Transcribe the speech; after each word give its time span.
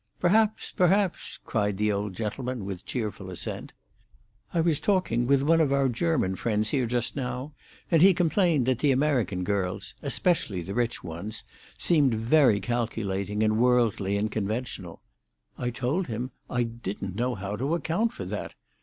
"Perhaps, 0.19 0.71
perhaps," 0.71 1.37
cried 1.45 1.77
the 1.77 1.91
old 1.91 2.15
gentleman, 2.15 2.65
with 2.65 2.87
cheerful 2.87 3.29
assent. 3.29 3.71
"I 4.51 4.59
was 4.59 4.79
talking 4.79 5.27
with 5.27 5.43
one 5.43 5.61
of 5.61 5.71
our 5.71 5.87
German 5.89 6.35
friends 6.37 6.71
here 6.71 6.87
just 6.87 7.15
now, 7.15 7.53
and 7.91 8.01
he 8.01 8.15
complained 8.15 8.65
that 8.65 8.79
the 8.79 8.91
American 8.91 9.43
girls—especially 9.43 10.63
the 10.63 10.73
rich 10.73 11.03
ones—seem 11.03 12.09
very 12.09 12.59
calculating 12.59 13.43
and 13.43 13.59
worldly 13.59 14.17
and 14.17 14.31
conventional. 14.31 15.03
I 15.55 15.69
told 15.69 16.07
him 16.07 16.31
I 16.49 16.63
didn't 16.63 17.15
know 17.15 17.35
how 17.35 17.55
to 17.57 17.75
account 17.75 18.11
for 18.11 18.25
that. 18.25 18.55